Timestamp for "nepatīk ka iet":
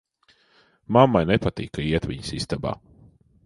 1.33-2.11